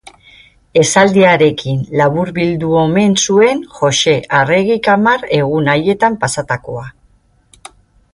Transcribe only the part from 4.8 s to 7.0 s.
hamar egun haietan pasatakoa.